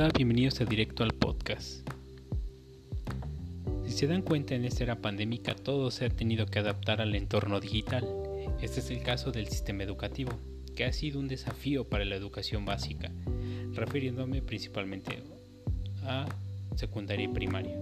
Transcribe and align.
Hola, 0.00 0.12
bienvenidos 0.14 0.60
a 0.60 0.64
Directo 0.64 1.02
al 1.02 1.12
Podcast. 1.12 1.80
Si 3.84 3.90
se 3.90 4.06
dan 4.06 4.22
cuenta 4.22 4.54
en 4.54 4.64
esta 4.64 4.84
era 4.84 5.00
pandémica 5.00 5.56
todo 5.56 5.90
se 5.90 6.04
ha 6.04 6.08
tenido 6.08 6.46
que 6.46 6.60
adaptar 6.60 7.00
al 7.00 7.16
entorno 7.16 7.58
digital. 7.58 8.06
Este 8.60 8.78
es 8.78 8.90
el 8.90 9.02
caso 9.02 9.32
del 9.32 9.48
sistema 9.48 9.82
educativo, 9.82 10.30
que 10.76 10.84
ha 10.84 10.92
sido 10.92 11.18
un 11.18 11.26
desafío 11.26 11.88
para 11.88 12.04
la 12.04 12.14
educación 12.14 12.64
básica, 12.64 13.10
refiriéndome 13.72 14.40
principalmente 14.40 15.20
a 16.04 16.26
secundaria 16.76 17.24
y 17.24 17.34
primaria, 17.34 17.76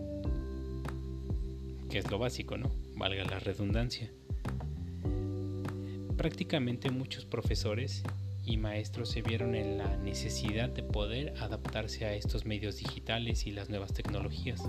que 1.90 1.98
es 1.98 2.11
lo 2.11 2.18
básico, 2.18 2.57
¿no? 2.57 2.72
Valga 2.94 3.25
la 3.25 3.40
redundancia. 3.40 4.11
Prácticamente 6.17 6.90
muchos 6.90 7.26
profesores 7.26 8.03
y 8.46 8.57
maestros 8.57 9.11
se 9.11 9.23
vieron 9.23 9.57
en 9.57 9.79
la 9.79 9.96
necesidad 9.96 10.68
de 10.68 10.85
poder 10.85 11.35
adaptarse 11.41 12.07
a 12.07 12.14
estos 12.14 12.46
medios 12.46 12.77
digitales 12.77 13.45
y 13.46 13.50
las 13.50 13.69
nuevas 13.69 13.93
tecnologías, 13.93 14.63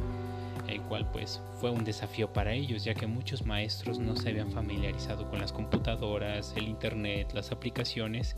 el 0.67 0.81
cual 0.81 1.09
pues 1.11 1.39
fue 1.61 1.69
un 1.69 1.83
desafío 1.83 2.33
para 2.33 2.53
ellos 2.53 2.83
ya 2.83 2.95
que 2.95 3.05
muchos 3.05 3.45
maestros 3.45 3.99
no 3.99 4.15
se 4.15 4.29
habían 4.29 4.51
familiarizado 4.51 5.29
con 5.29 5.39
las 5.39 5.53
computadoras, 5.53 6.53
el 6.57 6.67
internet, 6.67 7.31
las 7.33 7.51
aplicaciones 7.51 8.35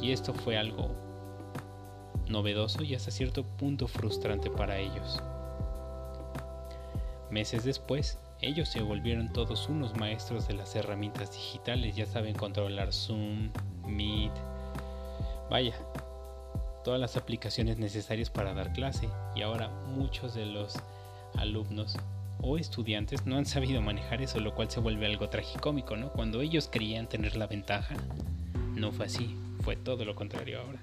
y 0.00 0.12
esto 0.12 0.34
fue 0.34 0.58
algo 0.58 0.94
novedoso 2.28 2.84
y 2.84 2.94
hasta 2.94 3.10
cierto 3.10 3.44
punto 3.44 3.88
frustrante 3.88 4.50
para 4.50 4.78
ellos. 4.78 5.22
Meses 7.30 7.64
después, 7.64 8.18
ellos 8.40 8.68
se 8.68 8.82
volvieron 8.82 9.32
todos 9.32 9.68
unos 9.68 9.96
maestros 9.96 10.46
de 10.48 10.54
las 10.54 10.74
herramientas 10.76 11.32
digitales, 11.32 11.96
ya 11.96 12.06
saben 12.06 12.34
controlar 12.34 12.92
Zoom, 12.92 13.50
Meet, 13.86 14.32
vaya, 15.50 15.74
todas 16.84 17.00
las 17.00 17.16
aplicaciones 17.16 17.78
necesarias 17.78 18.30
para 18.30 18.54
dar 18.54 18.72
clase 18.72 19.08
y 19.34 19.42
ahora 19.42 19.68
muchos 19.68 20.34
de 20.34 20.46
los 20.46 20.74
alumnos 21.36 21.96
o 22.40 22.58
estudiantes 22.58 23.26
no 23.26 23.36
han 23.36 23.46
sabido 23.46 23.80
manejar 23.80 24.22
eso, 24.22 24.40
lo 24.40 24.54
cual 24.54 24.70
se 24.70 24.80
vuelve 24.80 25.06
algo 25.06 25.28
tragicómico, 25.28 25.96
¿no? 25.96 26.12
Cuando 26.12 26.42
ellos 26.42 26.68
creían 26.70 27.08
tener 27.08 27.36
la 27.36 27.46
ventaja, 27.46 27.96
no 28.74 28.92
fue 28.92 29.06
así, 29.06 29.34
fue 29.62 29.76
todo 29.76 30.04
lo 30.04 30.14
contrario 30.14 30.60
ahora. 30.60 30.78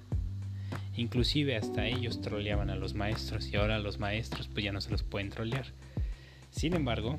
Inclusive 0.96 1.56
hasta 1.56 1.86
ellos 1.86 2.22
troleaban 2.22 2.70
a 2.70 2.76
los 2.76 2.94
maestros 2.94 3.48
y 3.48 3.56
ahora 3.56 3.80
los 3.80 4.00
maestros 4.00 4.48
pues 4.48 4.66
ya 4.66 4.72
no 4.72 4.82
se 4.82 4.92
los 4.92 5.04
pueden 5.04 5.30
trolear. 5.30 5.68
Sin 6.52 6.74
embargo, 6.74 7.18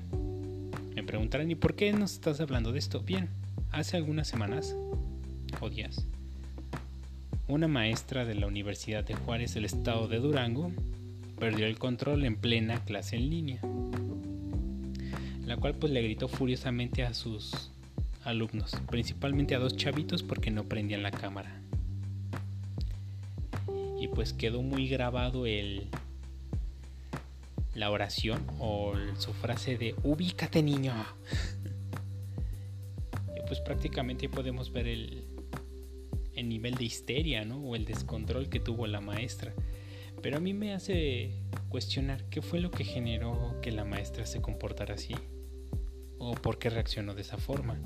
preguntarán, 1.05 1.51
¿y 1.51 1.55
por 1.55 1.77
qué 1.77 1.93
nos 1.93 2.13
estás 2.13 2.41
hablando 2.41 2.73
de 2.73 2.79
esto? 2.79 3.01
Bien, 3.01 3.29
hace 3.71 3.97
algunas 3.97 4.29
semanas 4.29 4.77
o 5.61 5.71
días, 5.71 6.07
una 7.47 7.69
maestra 7.69 8.25
de 8.25 8.35
la 8.35 8.47
Universidad 8.47 9.05
de 9.05 9.15
Juárez 9.15 9.55
del 9.55 9.65
estado 9.65 10.09
de 10.09 10.19
Durango 10.19 10.73
perdió 11.39 11.67
el 11.67 11.79
control 11.79 12.25
en 12.25 12.37
plena 12.37 12.83
clase 12.85 13.17
en 13.17 13.31
línea, 13.31 13.61
la 15.47 15.57
cual 15.57 15.75
pues 15.75 15.93
le 15.93 16.03
gritó 16.03 16.29
furiosamente 16.29 17.03
a 17.03 17.13
sus 17.13 17.71
alumnos, 18.25 18.73
principalmente 18.91 19.55
a 19.55 19.59
dos 19.59 19.77
chavitos 19.77 20.23
porque 20.23 20.51
no 20.51 20.65
prendían 20.65 21.03
la 21.03 21.11
cámara. 21.11 21.61
Y 24.01 24.09
pues 24.09 24.33
quedó 24.33 24.63
muy 24.63 24.89
grabado 24.89 25.47
el 25.47 25.89
la 27.75 27.91
oración 27.91 28.47
o 28.59 28.95
su 29.19 29.33
frase 29.33 29.77
de 29.77 29.95
ubícate 30.03 30.63
niño. 30.63 30.95
y 33.37 33.47
pues 33.47 33.61
prácticamente 33.61 34.29
podemos 34.29 34.73
ver 34.73 34.87
el, 34.87 35.25
el 36.35 36.49
nivel 36.49 36.75
de 36.75 36.85
histeria 36.85 37.45
¿no? 37.45 37.59
o 37.59 37.77
el 37.77 37.85
descontrol 37.85 38.49
que 38.49 38.61
tuvo 38.61 38.87
la 38.87 39.01
maestra. 39.01 39.53
Pero 40.23 40.39
a 40.39 40.41
mí 40.41 40.55
me 40.55 40.73
hace 40.73 41.33
cuestionar 41.69 42.25
qué 42.31 42.41
fue 42.41 42.61
lo 42.61 42.71
que 42.71 42.85
generó 42.85 43.57
que 43.61 43.73
la 43.73 43.85
maestra 43.85 44.27
se 44.27 44.41
comportara 44.41 44.95
así 44.95 45.15
o 46.19 46.35
por 46.35 46.59
qué 46.59 46.71
reaccionó 46.71 47.15
de 47.15 47.23
esa 47.23 47.37
forma. 47.37 47.77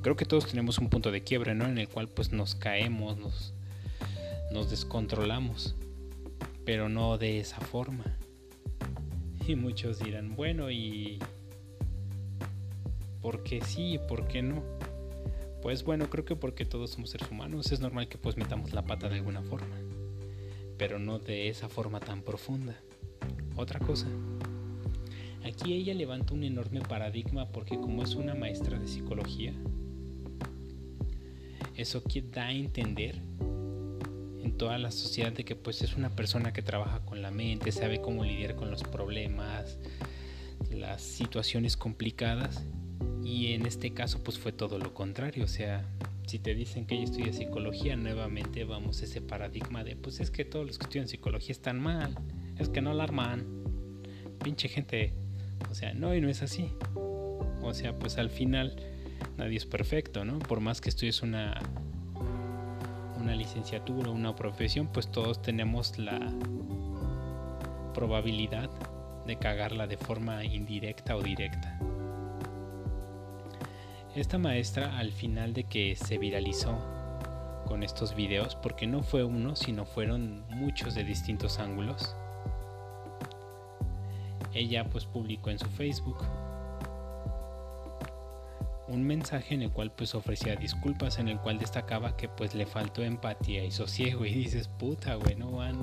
Creo 0.00 0.16
que 0.16 0.24
todos 0.24 0.46
tenemos 0.46 0.78
un 0.78 0.88
punto 0.88 1.10
de 1.10 1.22
quiebre, 1.22 1.54
¿no? 1.54 1.66
En 1.66 1.78
el 1.78 1.88
cual 1.88 2.08
pues 2.08 2.32
nos 2.32 2.54
caemos, 2.54 3.18
nos, 3.18 3.54
nos 4.52 4.70
descontrolamos, 4.70 5.74
pero 6.64 6.88
no 6.88 7.18
de 7.18 7.40
esa 7.40 7.60
forma. 7.60 8.16
Y 9.46 9.56
muchos 9.56 9.98
dirán, 9.98 10.36
bueno, 10.36 10.70
¿y 10.70 11.18
por 13.20 13.42
qué 13.42 13.60
sí 13.60 13.94
y 13.94 13.98
por 13.98 14.28
qué 14.28 14.42
no? 14.42 14.62
Pues 15.62 15.84
bueno, 15.84 16.08
creo 16.10 16.24
que 16.24 16.36
porque 16.36 16.64
todos 16.64 16.90
somos 16.90 17.10
seres 17.10 17.30
humanos 17.30 17.70
es 17.70 17.80
normal 17.80 18.08
que 18.08 18.18
pues 18.18 18.36
metamos 18.36 18.72
la 18.72 18.82
pata 18.82 19.08
de 19.08 19.16
alguna 19.16 19.42
forma, 19.42 19.76
pero 20.76 20.98
no 20.98 21.18
de 21.18 21.48
esa 21.48 21.68
forma 21.68 22.00
tan 22.00 22.22
profunda. 22.22 22.76
Otra 23.56 23.78
cosa, 23.78 24.06
aquí 25.44 25.74
ella 25.74 25.94
levanta 25.94 26.34
un 26.34 26.42
enorme 26.42 26.80
paradigma 26.80 27.48
porque 27.48 27.76
como 27.76 28.02
es 28.02 28.14
una 28.14 28.34
maestra 28.34 28.78
de 28.78 28.88
psicología, 28.88 29.52
eso 31.76 32.02
da 32.32 32.46
a 32.46 32.52
entender 32.52 33.16
en 33.16 33.51
toda 34.62 34.78
la 34.78 34.92
sociedad 34.92 35.32
de 35.32 35.44
que 35.44 35.56
pues 35.56 35.82
es 35.82 35.96
una 35.96 36.10
persona 36.10 36.52
que 36.52 36.62
trabaja 36.62 37.00
con 37.00 37.20
la 37.20 37.32
mente, 37.32 37.72
sabe 37.72 38.00
cómo 38.00 38.24
lidiar 38.24 38.54
con 38.54 38.70
los 38.70 38.84
problemas, 38.84 39.76
las 40.70 41.02
situaciones 41.02 41.76
complicadas 41.76 42.62
y 43.24 43.54
en 43.54 43.66
este 43.66 43.92
caso 43.92 44.22
pues 44.22 44.38
fue 44.38 44.52
todo 44.52 44.78
lo 44.78 44.94
contrario, 44.94 45.46
o 45.46 45.48
sea, 45.48 45.84
si 46.28 46.38
te 46.38 46.54
dicen 46.54 46.86
que 46.86 46.94
ella 46.94 47.02
estudia 47.02 47.32
psicología, 47.32 47.96
nuevamente 47.96 48.62
vamos 48.62 49.02
a 49.02 49.06
ese 49.06 49.20
paradigma 49.20 49.82
de 49.82 49.96
pues 49.96 50.20
es 50.20 50.30
que 50.30 50.44
todos 50.44 50.64
los 50.64 50.78
que 50.78 50.84
estudian 50.84 51.08
psicología 51.08 51.50
están 51.50 51.80
mal, 51.80 52.14
es 52.56 52.68
que 52.68 52.80
no 52.80 52.94
la 52.94 53.02
arman, 53.02 53.64
pinche 54.44 54.68
gente, 54.68 55.12
o 55.72 55.74
sea, 55.74 55.92
no 55.92 56.14
y 56.14 56.20
no 56.20 56.28
es 56.28 56.40
así. 56.40 56.72
O 56.94 57.74
sea, 57.74 57.98
pues 57.98 58.16
al 58.16 58.30
final 58.30 58.76
nadie 59.36 59.56
es 59.56 59.66
perfecto, 59.66 60.24
¿no? 60.24 60.38
Por 60.38 60.60
más 60.60 60.80
que 60.80 60.88
estudies 60.88 61.20
una 61.22 61.60
una 63.32 63.38
licenciatura, 63.38 64.10
una 64.10 64.36
profesión, 64.36 64.88
pues 64.92 65.08
todos 65.08 65.40
tenemos 65.40 65.96
la 65.96 66.20
probabilidad 67.94 68.68
de 69.26 69.36
cagarla 69.36 69.86
de 69.86 69.96
forma 69.96 70.44
indirecta 70.44 71.16
o 71.16 71.22
directa. 71.22 71.78
Esta 74.14 74.36
maestra 74.36 74.98
al 74.98 75.12
final 75.12 75.54
de 75.54 75.64
que 75.64 75.96
se 75.96 76.18
viralizó 76.18 76.78
con 77.64 77.82
estos 77.82 78.14
videos, 78.14 78.54
porque 78.54 78.86
no 78.86 79.02
fue 79.02 79.24
uno, 79.24 79.56
sino 79.56 79.86
fueron 79.86 80.44
muchos 80.50 80.94
de 80.94 81.02
distintos 81.02 81.58
ángulos, 81.58 82.14
ella 84.52 84.84
pues 84.90 85.06
publicó 85.06 85.48
en 85.48 85.58
su 85.58 85.68
Facebook 85.68 86.18
un 88.92 89.04
mensaje 89.04 89.54
en 89.54 89.62
el 89.62 89.70
cual 89.70 89.90
pues 89.90 90.14
ofrecía 90.14 90.54
disculpas, 90.54 91.18
en 91.18 91.28
el 91.28 91.38
cual 91.38 91.58
destacaba 91.58 92.14
que 92.16 92.28
pues 92.28 92.54
le 92.54 92.66
faltó 92.66 93.02
empatía 93.02 93.64
y 93.64 93.70
sosiego 93.70 94.26
y 94.26 94.32
dices, 94.32 94.68
puta, 94.68 95.14
güey, 95.14 95.34
no 95.34 95.50
van 95.52 95.78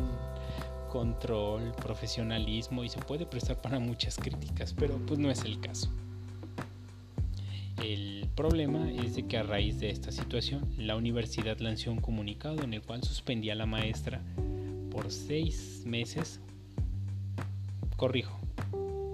control, 0.90 1.72
profesionalismo 1.74 2.84
y 2.84 2.90
se 2.90 3.00
puede 3.00 3.26
prestar 3.26 3.62
para 3.62 3.80
muchas 3.80 4.18
críticas, 4.18 4.74
pero 4.74 4.98
pues 5.06 5.20
no 5.20 5.30
es 5.30 5.44
el 5.44 5.60
caso. 5.60 5.90
El 7.84 8.28
problema 8.36 8.92
es 8.92 9.16
de 9.16 9.26
que 9.26 9.38
a 9.38 9.44
raíz 9.44 9.80
de 9.80 9.90
esta 9.90 10.12
situación 10.12 10.68
la 10.78 10.96
universidad 10.96 11.58
lanzó 11.60 11.92
un 11.92 12.02
comunicado 12.02 12.64
en 12.64 12.74
el 12.74 12.82
cual 12.82 13.04
suspendía 13.04 13.54
a 13.54 13.56
la 13.56 13.66
maestra 13.66 14.22
por 14.92 15.12
seis 15.12 15.84
meses, 15.86 16.42
corrijo, 17.96 18.38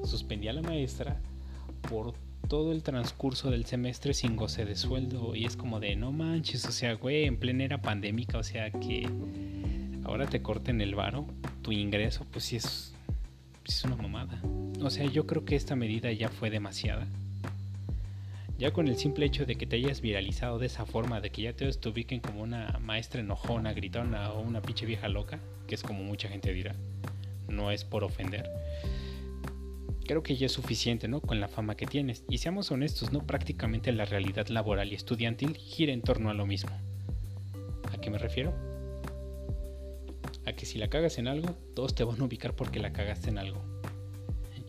suspendía 0.03 0.51
a 0.51 0.55
la 0.55 0.61
maestra 0.61 1.19
por 1.89 2.13
todo 2.47 2.71
el 2.71 2.83
transcurso 2.83 3.49
del 3.49 3.65
semestre 3.65 4.13
sin 4.13 4.35
goce 4.35 4.65
de 4.65 4.75
sueldo 4.75 5.35
y 5.35 5.45
es 5.45 5.55
como 5.55 5.79
de 5.79 5.95
no 5.95 6.11
manches, 6.11 6.65
o 6.65 6.71
sea, 6.71 6.93
güey, 6.93 7.25
en 7.25 7.37
plena 7.37 7.63
era 7.63 7.81
pandémica, 7.81 8.37
o 8.37 8.43
sea 8.43 8.71
que 8.71 9.09
ahora 10.03 10.27
te 10.27 10.41
corten 10.41 10.81
el 10.81 10.95
varo, 10.95 11.25
tu 11.61 11.71
ingreso, 11.71 12.25
pues 12.31 12.45
sí 12.45 12.57
es, 12.57 12.93
es 13.67 13.83
una 13.83 13.95
mamada. 13.95 14.39
O 14.81 14.89
sea, 14.89 15.05
yo 15.05 15.25
creo 15.25 15.45
que 15.45 15.55
esta 15.55 15.75
medida 15.75 16.11
ya 16.11 16.29
fue 16.29 16.49
demasiada. 16.49 17.07
Ya 18.57 18.71
con 18.71 18.87
el 18.87 18.95
simple 18.95 19.25
hecho 19.25 19.45
de 19.45 19.55
que 19.55 19.65
te 19.65 19.75
hayas 19.75 19.99
viralizado 19.99 20.59
de 20.59 20.67
esa 20.67 20.85
forma, 20.85 21.19
de 21.19 21.29
que 21.29 21.41
ya 21.41 21.53
te 21.53 21.67
ubiquen 21.89 22.21
como 22.21 22.41
una 22.41 22.79
maestra 22.81 23.19
enojona, 23.19 23.73
gritona 23.73 24.31
o 24.31 24.41
una 24.41 24.61
pinche 24.61 24.85
vieja 24.85 25.09
loca, 25.09 25.39
que 25.67 25.75
es 25.75 25.83
como 25.83 26.03
mucha 26.03 26.29
gente 26.29 26.53
dirá, 26.53 26.75
no 27.49 27.71
es 27.71 27.83
por 27.83 28.03
ofender 28.03 28.49
creo 30.05 30.23
que 30.23 30.35
ya 30.35 30.45
es 30.45 30.51
suficiente, 30.51 31.07
¿no? 31.07 31.19
Con 31.19 31.39
la 31.39 31.47
fama 31.47 31.75
que 31.75 31.85
tienes. 31.85 32.23
Y 32.29 32.37
seamos 32.37 32.71
honestos, 32.71 33.11
¿no? 33.11 33.25
Prácticamente 33.25 33.91
la 33.91 34.05
realidad 34.05 34.47
laboral 34.47 34.91
y 34.91 34.95
estudiantil 34.95 35.55
gira 35.57 35.93
en 35.93 36.01
torno 36.01 36.29
a 36.29 36.33
lo 36.33 36.45
mismo. 36.45 36.71
¿A 37.91 37.97
qué 37.97 38.09
me 38.09 38.17
refiero? 38.17 38.53
A 40.45 40.53
que 40.53 40.65
si 40.65 40.77
la 40.77 40.89
cagas 40.89 41.17
en 41.17 41.27
algo, 41.27 41.55
todos 41.75 41.95
te 41.95 42.03
van 42.03 42.21
a 42.21 42.23
ubicar 42.23 42.55
porque 42.55 42.79
la 42.79 42.93
cagaste 42.93 43.29
en 43.29 43.39
algo. 43.39 43.61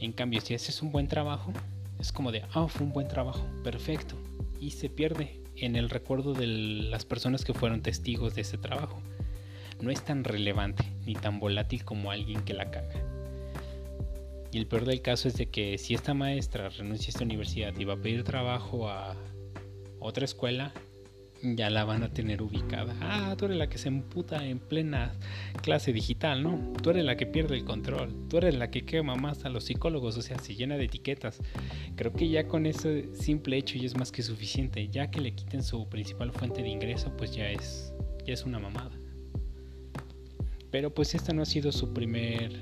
En 0.01 0.13
cambio, 0.13 0.41
si 0.41 0.55
haces 0.55 0.83
un 0.83 0.91
buen 0.91 1.09
trabajo, 1.09 1.53
es 2.01 2.13
como 2.13 2.33
de, 2.33 2.43
ah, 2.53 2.67
fue 2.69 2.87
un 2.87 2.93
buen 2.93 3.09
trabajo, 3.09 3.47
perfecto. 3.63 4.15
Y 4.61 4.71
se 4.71 4.89
pierde 4.89 5.41
en 5.57 5.77
el 5.77 5.91
recuerdo 5.91 6.35
de 6.35 6.47
las 6.47 7.05
personas 7.05 7.45
que 7.45 7.55
fueron 7.55 7.83
testigos 7.83 8.35
de 8.35 8.43
ese 8.43 8.59
trabajo. 8.59 9.01
no 9.81 9.91
es 9.91 10.03
tan 10.03 10.25
relevante 10.25 10.85
ni 11.05 11.13
tan 11.13 11.39
volátil 11.39 11.85
como 11.85 12.11
alguien 12.11 12.41
que 12.45 12.55
la 12.55 12.71
caga. 12.71 13.16
Y 14.53 14.59
el 14.59 14.67
peor 14.67 14.85
del 14.85 15.03
caso 15.03 15.29
es 15.29 15.35
de 15.35 15.47
que 15.47 15.77
si 15.79 15.95
esta 15.95 16.15
maestra 16.15 16.69
renuncia 16.69 17.09
a 17.09 17.11
esta 17.11 17.25
universidad 17.25 17.75
y 17.79 17.85
va 17.85 17.95
a 17.95 17.99
pedir 17.99 18.25
trabajo 18.25 18.89
a 18.89 19.17
otra 20.01 20.25
escuela, 20.25 20.73
ya 21.43 21.71
la 21.71 21.85
van 21.85 22.03
a 22.03 22.13
tener 22.13 22.43
ubicada. 22.43 22.97
Ah, 23.01 23.35
tú 23.37 23.45
eres 23.47 23.59
la 23.59 23.69
que 23.69 23.79
se 23.79 23.89
emputa 23.89 24.47
en 24.47 24.59
plena 24.59 25.13
clase 25.63 25.93
digital, 25.93 26.43
¿no? 26.43 26.73
Tú 26.83 26.91
eres 26.91 27.05
la 27.05 27.17
que 27.17 27.27
pierde 27.27 27.57
el 27.57 27.65
control, 27.65 28.29
tú 28.29 28.39
eres 28.39 28.57
la 28.57 28.71
que 28.71 28.85
quema 28.85 29.17
más 29.17 29.45
a 29.45 29.49
los 29.49 29.65
psicólogos, 29.65 30.17
o 30.17 30.23
sea, 30.23 30.39
se 30.39 30.55
llena 30.55 30.77
de 30.77 30.85
etiquetas. 30.85 31.41
Creo 31.95 32.13
que 32.13 32.29
ya 32.29 32.49
con 32.49 32.67
ese 32.67 33.15
simple 33.15 33.59
hecho 33.59 33.77
ya 33.79 33.87
es 33.87 33.97
más 33.97 34.13
que 34.13 34.23
suficiente. 34.23 34.89
Ya 34.89 35.11
que 35.11 35.21
le 35.21 35.35
quiten 35.35 35.63
su 35.63 35.89
principal 35.89 36.33
fuente 36.33 36.63
de 36.63 36.69
ingreso, 36.69 37.15
pues 37.17 37.35
ya 37.35 37.51
es, 37.51 37.93
ya 38.25 38.33
es 38.33 38.45
una 38.45 38.59
mamada. 38.59 38.93
Pero 40.71 40.93
pues 40.93 41.15
esta 41.15 41.33
no 41.33 41.43
ha 41.43 41.47
sido 41.47 41.71
su 41.73 41.93
primer 41.93 42.53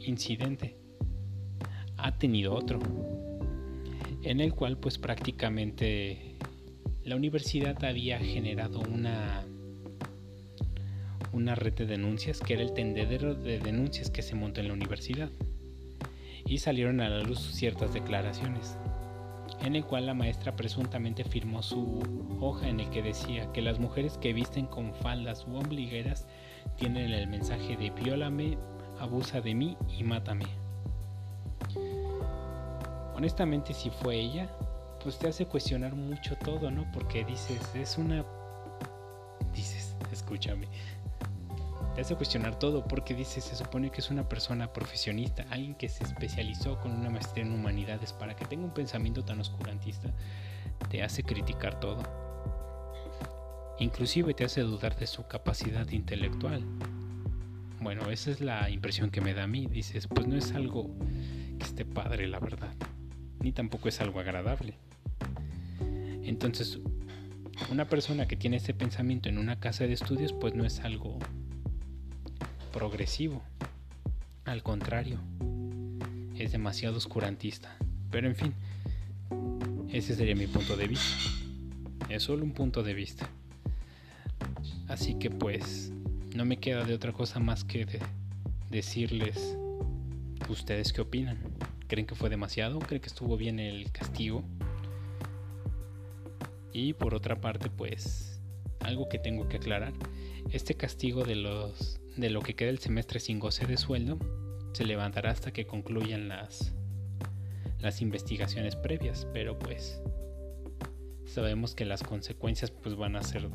incidente. 0.00 0.81
Ha 2.02 2.18
tenido 2.18 2.52
otro. 2.52 2.80
En 4.22 4.40
el 4.40 4.54
cual 4.54 4.76
pues 4.76 4.98
prácticamente 4.98 6.36
la 7.04 7.14
universidad 7.14 7.84
había 7.84 8.18
generado 8.18 8.80
una, 8.80 9.44
una 11.32 11.54
red 11.54 11.74
de 11.74 11.86
denuncias 11.86 12.40
que 12.40 12.54
era 12.54 12.62
el 12.62 12.74
tendedero 12.74 13.36
de 13.36 13.60
denuncias 13.60 14.10
que 14.10 14.22
se 14.22 14.34
montó 14.34 14.60
en 14.60 14.68
la 14.68 14.74
universidad. 14.74 15.30
Y 16.44 16.58
salieron 16.58 17.00
a 17.00 17.08
la 17.08 17.22
luz 17.22 17.38
ciertas 17.38 17.94
declaraciones, 17.94 18.76
en 19.64 19.76
el 19.76 19.84
cual 19.84 20.06
la 20.06 20.14
maestra 20.14 20.56
presuntamente 20.56 21.22
firmó 21.22 21.62
su 21.62 22.00
hoja 22.40 22.68
en 22.68 22.80
el 22.80 22.90
que 22.90 23.02
decía 23.02 23.52
que 23.52 23.62
las 23.62 23.78
mujeres 23.78 24.18
que 24.18 24.32
visten 24.32 24.66
con 24.66 24.92
faldas 24.92 25.46
u 25.46 25.54
ombligueras 25.54 26.26
tienen 26.76 27.12
el 27.12 27.28
mensaje 27.28 27.76
de 27.76 27.90
viólame, 27.90 28.58
abusa 28.98 29.40
de 29.40 29.54
mí 29.54 29.76
y 29.96 30.02
mátame. 30.02 30.61
Honestamente 33.14 33.74
si 33.74 33.90
fue 33.90 34.16
ella, 34.16 34.48
pues 35.02 35.18
te 35.18 35.28
hace 35.28 35.46
cuestionar 35.46 35.94
mucho 35.94 36.36
todo, 36.36 36.70
¿no? 36.70 36.90
Porque 36.92 37.24
dices, 37.24 37.60
es 37.74 37.98
una... 37.98 38.24
Dices, 39.54 39.96
escúchame. 40.10 40.68
Te 41.94 42.00
hace 42.00 42.16
cuestionar 42.16 42.58
todo 42.58 42.84
porque 42.84 43.14
dices, 43.14 43.44
se 43.44 43.54
supone 43.54 43.90
que 43.90 44.00
es 44.00 44.10
una 44.10 44.26
persona 44.28 44.72
profesionista, 44.72 45.44
alguien 45.50 45.74
que 45.74 45.88
se 45.88 46.04
especializó 46.04 46.80
con 46.80 46.92
una 46.92 47.10
maestría 47.10 47.44
en 47.44 47.52
humanidades 47.52 48.12
para 48.14 48.34
que 48.34 48.46
tenga 48.46 48.64
un 48.64 48.72
pensamiento 48.72 49.24
tan 49.24 49.40
oscurantista, 49.40 50.10
te 50.88 51.02
hace 51.02 51.22
criticar 51.22 51.78
todo. 51.80 52.02
Inclusive 53.78 54.32
te 54.32 54.44
hace 54.44 54.62
dudar 54.62 54.96
de 54.96 55.06
su 55.06 55.26
capacidad 55.26 55.88
intelectual. 55.90 56.64
Bueno, 57.80 58.10
esa 58.10 58.30
es 58.30 58.40
la 58.40 58.70
impresión 58.70 59.10
que 59.10 59.20
me 59.20 59.34
da 59.34 59.42
a 59.42 59.46
mí. 59.48 59.66
Dices, 59.66 60.06
pues 60.06 60.26
no 60.26 60.36
es 60.36 60.52
algo 60.52 60.88
esté 61.72 61.86
padre, 61.86 62.28
la 62.28 62.38
verdad. 62.38 62.74
Ni 63.40 63.50
tampoco 63.50 63.88
es 63.88 64.00
algo 64.02 64.20
agradable. 64.20 64.74
Entonces, 66.22 66.78
una 67.70 67.86
persona 67.86 68.28
que 68.28 68.36
tiene 68.36 68.58
este 68.58 68.74
pensamiento 68.74 69.30
en 69.30 69.38
una 69.38 69.58
casa 69.58 69.84
de 69.84 69.94
estudios, 69.94 70.34
pues 70.34 70.54
no 70.54 70.66
es 70.66 70.80
algo 70.80 71.18
progresivo. 72.72 73.42
Al 74.44 74.62
contrario, 74.62 75.18
es 76.36 76.52
demasiado 76.52 76.98
oscurantista. 76.98 77.74
Pero 78.10 78.28
en 78.28 78.36
fin, 78.36 78.54
ese 79.90 80.14
sería 80.14 80.34
mi 80.34 80.48
punto 80.48 80.76
de 80.76 80.88
vista. 80.88 81.16
Es 82.10 82.24
solo 82.24 82.44
un 82.44 82.52
punto 82.52 82.82
de 82.82 82.92
vista. 82.92 83.26
Así 84.88 85.14
que 85.14 85.30
pues 85.30 85.90
no 86.36 86.44
me 86.44 86.58
queda 86.58 86.84
de 86.84 86.92
otra 86.92 87.12
cosa 87.12 87.40
más 87.40 87.64
que 87.64 87.86
decirles 88.70 89.56
ustedes 90.48 90.92
qué 90.92 91.00
opinan. 91.00 91.38
¿Creen 91.92 92.06
que 92.06 92.14
fue 92.14 92.30
demasiado? 92.30 92.78
¿Creen 92.78 93.02
que 93.02 93.08
estuvo 93.08 93.36
bien 93.36 93.58
el 93.58 93.92
castigo? 93.92 94.42
Y 96.72 96.94
por 96.94 97.14
otra 97.14 97.38
parte, 97.38 97.68
pues 97.68 98.40
algo 98.80 99.10
que 99.10 99.18
tengo 99.18 99.46
que 99.46 99.58
aclarar, 99.58 99.92
este 100.52 100.74
castigo 100.74 101.22
de 101.22 101.34
los 101.34 102.00
de 102.16 102.30
lo 102.30 102.40
que 102.40 102.54
queda 102.54 102.70
el 102.70 102.78
semestre 102.78 103.20
sin 103.20 103.38
goce 103.38 103.66
de 103.66 103.76
sueldo 103.76 104.18
se 104.72 104.86
levantará 104.86 105.32
hasta 105.32 105.52
que 105.52 105.66
concluyan 105.66 106.28
las 106.28 106.72
las 107.80 108.00
investigaciones 108.00 108.74
previas, 108.74 109.26
pero 109.34 109.58
pues 109.58 110.00
sabemos 111.26 111.74
que 111.74 111.84
las 111.84 112.02
consecuencias 112.02 112.70
pues 112.70 112.96
van 112.96 113.16
a 113.16 113.22
ser 113.22 113.50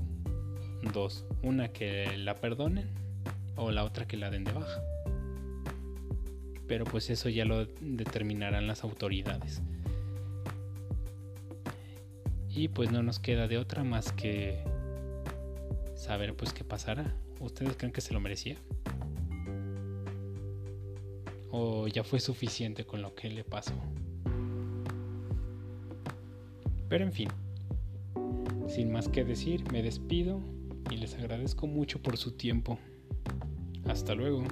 dos, 0.94 1.26
una 1.42 1.70
que 1.70 2.16
la 2.18 2.36
perdonen 2.36 2.88
o 3.56 3.72
la 3.72 3.84
otra 3.84 4.06
que 4.06 4.16
la 4.16 4.30
den 4.30 4.44
de 4.44 4.52
baja. 4.52 4.80
Pero 6.68 6.84
pues 6.86 7.10
eso 7.10 7.30
ya 7.30 7.46
lo 7.46 7.66
determinarán 7.82 8.68
las 8.68 8.84
autoridades. 8.84 9.62
Y 12.50 12.68
pues 12.70 12.92
no 12.92 13.04
nos 13.04 13.20
queda 13.20 13.48
de 13.48 13.58
otra 13.58 13.84
más 13.84 14.12
que 14.12 14.58
saber 15.96 16.36
pues 16.36 16.54
qué 16.54 16.64
pasará. 16.64 17.16
¿Ustedes 17.40 17.76
creen 17.78 17.94
que 17.94 18.02
se 18.02 18.14
lo 18.14 18.20
merecía? 18.20 18.58
¿O 21.52 21.88
ya 21.88 22.04
fue 22.04 22.20
suficiente 22.20 22.86
con 22.86 23.02
lo 23.02 23.16
que 23.16 23.30
le 23.30 23.44
pasó? 23.44 23.74
Pero 26.90 27.04
en 27.04 27.12
fin, 27.12 27.28
sin 28.68 28.92
más 28.92 29.08
que 29.10 29.24
decir, 29.24 29.64
me 29.72 29.84
despido 29.84 30.40
y 30.90 30.98
les 30.98 31.16
agradezco 31.16 31.68
mucho 31.68 32.02
por 32.02 32.18
su 32.18 32.32
tiempo. 32.32 32.80
Hasta 33.86 34.16
luego. 34.16 34.44